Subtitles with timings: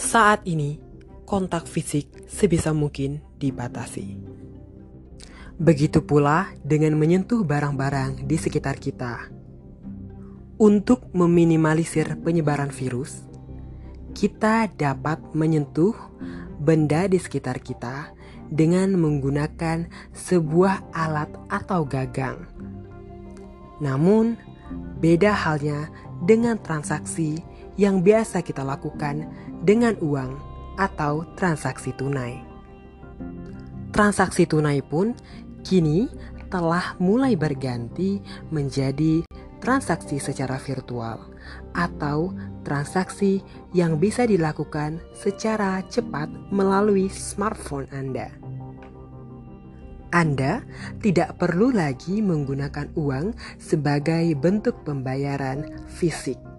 [0.00, 0.80] Saat ini,
[1.28, 4.16] kontak fisik sebisa mungkin dibatasi.
[5.60, 9.28] Begitu pula dengan menyentuh barang-barang di sekitar kita.
[10.56, 13.28] Untuk meminimalisir penyebaran virus,
[14.16, 15.92] kita dapat menyentuh
[16.56, 18.16] benda di sekitar kita
[18.48, 19.84] dengan menggunakan
[20.16, 22.48] sebuah alat atau gagang.
[23.84, 24.40] Namun,
[24.96, 25.92] beda halnya
[26.24, 29.28] dengan transaksi yang biasa kita lakukan
[29.62, 30.38] dengan uang
[30.80, 32.40] atau transaksi tunai.
[33.90, 35.12] Transaksi tunai pun
[35.60, 36.08] kini
[36.50, 38.18] telah mulai berganti
[38.50, 39.22] menjadi
[39.60, 41.30] transaksi secara virtual
[41.76, 42.34] atau
[42.66, 43.44] transaksi
[43.76, 48.32] yang bisa dilakukan secara cepat melalui smartphone Anda.
[50.10, 50.66] Anda
[50.98, 53.30] tidak perlu lagi menggunakan uang
[53.62, 56.49] sebagai bentuk pembayaran fisik.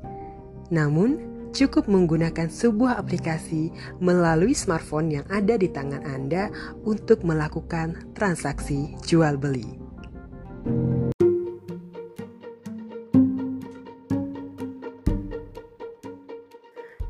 [0.71, 1.19] Namun,
[1.51, 6.47] cukup menggunakan sebuah aplikasi melalui smartphone yang ada di tangan Anda
[6.87, 9.67] untuk melakukan transaksi jual beli.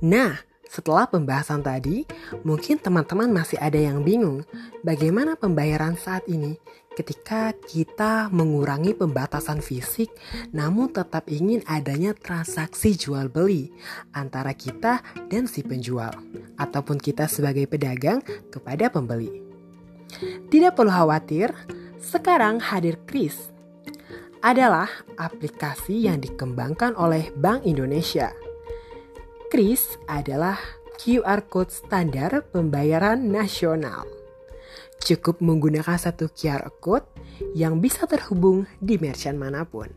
[0.02, 2.10] Nah, setelah pembahasan tadi,
[2.42, 4.42] mungkin teman-teman masih ada yang bingung
[4.82, 6.58] bagaimana pembayaran saat ini
[6.94, 10.12] ketika kita mengurangi pembatasan fisik
[10.52, 13.72] namun tetap ingin adanya transaksi jual beli
[14.12, 15.00] antara kita
[15.32, 16.12] dan si penjual
[16.60, 18.20] ataupun kita sebagai pedagang
[18.52, 19.42] kepada pembeli.
[20.52, 21.56] Tidak perlu khawatir,
[22.04, 23.50] sekarang hadir Kris
[24.44, 28.36] adalah aplikasi yang dikembangkan oleh Bank Indonesia
[29.52, 30.56] Kris adalah
[30.96, 34.21] QR code standar pembayaran nasional.
[35.02, 37.10] Cukup menggunakan satu QR code
[37.58, 39.90] yang bisa terhubung di merchant mana pun.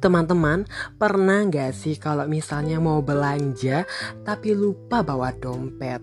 [0.00, 0.64] Teman-teman,
[0.96, 3.84] pernah nggak sih kalau misalnya mau belanja
[4.24, 6.00] tapi lupa bawa dompet?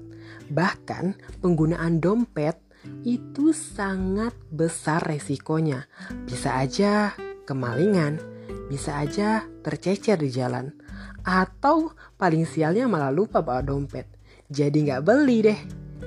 [0.53, 2.66] Bahkan penggunaan dompet
[3.07, 5.87] itu sangat besar resikonya.
[6.27, 7.15] Bisa aja
[7.47, 8.19] kemalingan,
[8.67, 10.75] bisa aja tercecer di jalan.
[11.23, 14.07] Atau paling sialnya malah lupa bawa dompet.
[14.47, 15.59] Jadi nggak beli deh.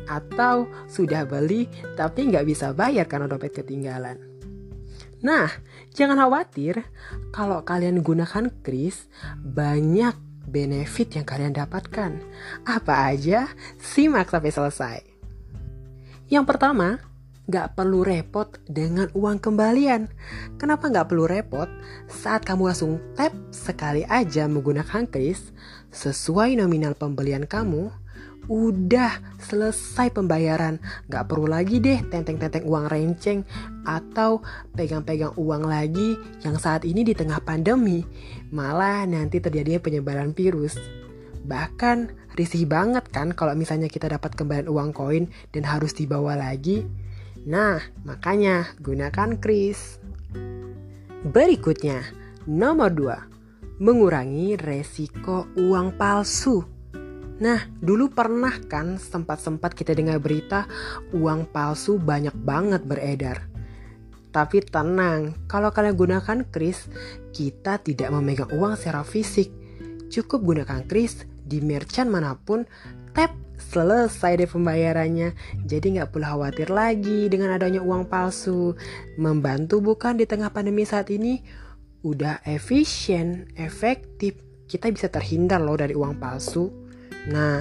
[0.08, 4.30] Atau sudah beli tapi nggak bisa bayar karena dompet ketinggalan.
[5.20, 5.52] Nah,
[5.92, 6.80] jangan khawatir
[7.28, 10.16] kalau kalian gunakan kris banyak
[10.48, 12.20] benefit yang kalian dapatkan.
[12.64, 13.52] Apa aja?
[13.76, 15.09] Simak sampai selesai.
[16.30, 17.02] Yang pertama,
[17.50, 20.06] gak perlu repot dengan uang kembalian.
[20.54, 21.66] Kenapa gak perlu repot?
[22.06, 25.50] Saat kamu langsung tap sekali aja menggunakan kris
[25.90, 27.90] sesuai nominal pembelian kamu,
[28.46, 30.78] udah selesai pembayaran.
[31.10, 33.42] Gak perlu lagi deh tenteng-tenteng uang renceng
[33.82, 34.38] atau
[34.78, 36.14] pegang-pegang uang lagi
[36.46, 38.06] yang saat ini di tengah pandemi.
[38.54, 40.99] Malah nanti terjadinya penyebaran virus.
[41.50, 46.86] Bahkan risih banget kan kalau misalnya kita dapat kembalian uang koin dan harus dibawa lagi.
[47.42, 49.98] Nah, makanya gunakan kris.
[51.26, 52.06] Berikutnya,
[52.46, 53.82] nomor 2.
[53.82, 56.62] Mengurangi resiko uang palsu.
[57.40, 60.68] Nah, dulu pernah kan sempat-sempat kita dengar berita
[61.16, 63.48] uang palsu banyak banget beredar.
[64.30, 66.86] Tapi tenang, kalau kalian gunakan kris,
[67.34, 69.50] kita tidak memegang uang secara fisik.
[70.12, 72.62] Cukup gunakan kris di merchant mana pun,
[73.10, 75.34] tap selesai deh pembayarannya.
[75.66, 78.78] Jadi nggak perlu khawatir lagi dengan adanya uang palsu.
[79.18, 81.42] Membantu bukan di tengah pandemi saat ini?
[82.06, 84.38] Udah efisien, efektif.
[84.70, 86.70] Kita bisa terhindar loh dari uang palsu.
[87.28, 87.60] Nah,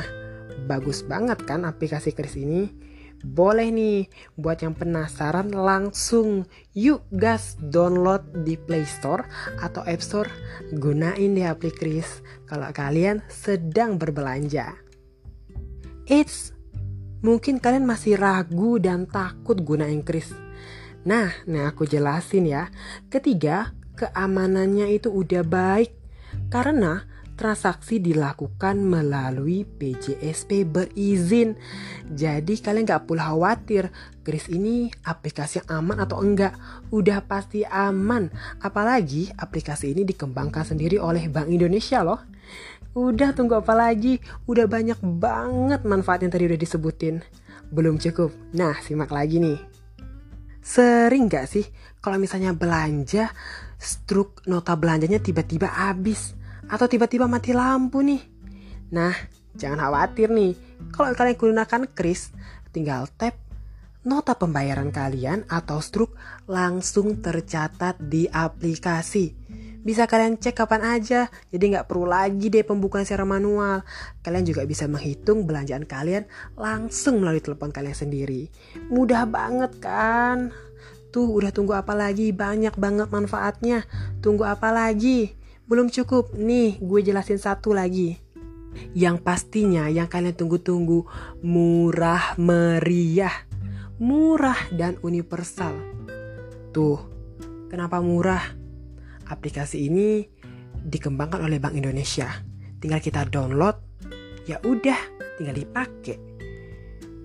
[0.69, 2.88] bagus banget kan aplikasi Kris ini?
[3.19, 4.07] Boleh nih,
[4.40, 9.28] buat yang penasaran langsung yuk gas download di Play Store
[9.59, 10.31] atau App Store.
[10.71, 12.10] Gunain deh aplikasi Kris
[12.48, 14.71] kalau kalian sedang berbelanja.
[16.07, 16.56] It's
[17.19, 20.31] mungkin kalian masih ragu dan takut gunain Kris.
[21.04, 22.71] Nah, nah aku jelasin ya.
[23.12, 25.92] Ketiga, keamanannya itu udah baik
[26.48, 27.04] karena
[27.39, 31.56] transaksi dilakukan melalui PJSP berizin.
[32.12, 33.88] Jadi kalian gak perlu khawatir,
[34.27, 36.51] Kris ini aplikasi yang aman atau enggak.
[36.91, 38.27] Udah pasti aman.
[38.59, 42.19] Apalagi aplikasi ini dikembangkan sendiri oleh Bank Indonesia loh.
[42.91, 44.19] Udah tunggu apa lagi?
[44.44, 47.24] Udah banyak banget manfaat yang tadi udah disebutin.
[47.71, 48.35] Belum cukup.
[48.51, 49.56] Nah, simak lagi nih.
[50.59, 51.63] Sering gak sih
[52.03, 53.31] kalau misalnya belanja,
[53.80, 56.35] struk nota belanjanya tiba-tiba habis?
[56.69, 58.21] Atau tiba-tiba mati lampu nih.
[58.94, 59.13] Nah,
[59.57, 60.54] jangan khawatir nih.
[60.94, 62.31] Kalau kalian gunakan kris,
[62.69, 63.36] tinggal tap
[64.00, 66.16] nota pembayaran kalian atau struk
[66.48, 69.36] langsung tercatat di aplikasi.
[69.80, 73.83] Bisa kalian cek kapan aja, jadi nggak perlu lagi deh pembukaan secara manual.
[74.19, 76.27] Kalian juga bisa menghitung belanjaan kalian
[76.60, 78.51] langsung melalui telepon kalian sendiri.
[78.92, 80.51] Mudah banget kan?
[81.10, 82.30] Tuh udah tunggu apa lagi?
[82.36, 83.88] Banyak banget manfaatnya.
[84.19, 85.38] Tunggu apa lagi?
[85.69, 86.33] Belum cukup.
[86.33, 88.18] Nih, gue jelasin satu lagi.
[88.98, 91.06] Yang pastinya yang kalian tunggu-tunggu
[91.45, 93.45] murah meriah.
[94.01, 95.77] Murah dan universal.
[96.74, 96.98] Tuh,
[97.69, 98.60] kenapa murah?
[99.30, 100.25] aplikasi ini
[100.74, 102.27] dikembangkan oleh Bank Indonesia.
[102.81, 103.77] Tinggal kita download,
[104.50, 104.98] ya udah,
[105.38, 106.18] tinggal dipakai.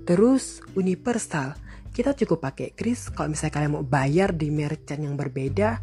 [0.04, 1.56] Terus universal,
[1.96, 5.80] kita cukup pakai kris kalau misalnya kalian mau bayar di merchant yang berbeda.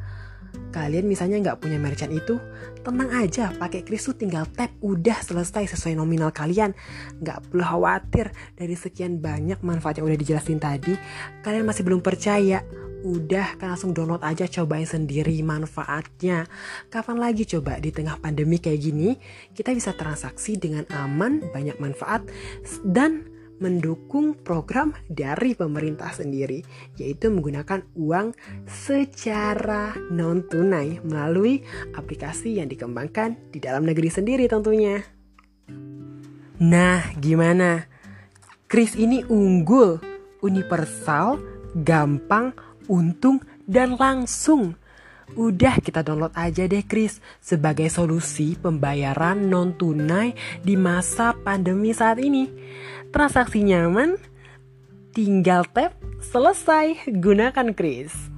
[0.71, 2.39] Kalian misalnya nggak punya merchant itu,
[2.81, 6.71] tenang aja, pakai kris tuh tinggal tap, udah selesai sesuai nominal kalian.
[7.19, 10.95] Nggak perlu khawatir dari sekian banyak manfaat yang udah dijelasin tadi,
[11.44, 12.63] kalian masih belum percaya
[13.01, 16.45] Udah kan langsung download aja cobain sendiri manfaatnya.
[16.94, 19.18] Kapan lagi coba di tengah pandemi kayak gini
[19.57, 22.21] kita bisa transaksi dengan aman, banyak manfaat
[22.86, 23.25] dan
[23.62, 26.66] mendukung program dari pemerintah sendiri
[26.98, 28.34] yaitu menggunakan uang
[28.66, 31.62] secara non tunai melalui
[31.94, 35.06] aplikasi yang dikembangkan di dalam negeri sendiri tentunya.
[36.62, 37.86] Nah, gimana?
[38.69, 39.98] Kris ini unggul,
[40.46, 41.42] universal,
[41.74, 42.54] gampang,
[42.86, 44.78] untung, dan langsung.
[45.31, 52.19] Udah kita download aja deh Kris sebagai solusi pembayaran non tunai di masa pandemi saat
[52.19, 52.52] ini.
[53.12, 54.16] Transaksi nyaman,
[55.12, 57.12] tinggal tap, selesai.
[57.12, 58.31] Gunakan Kris.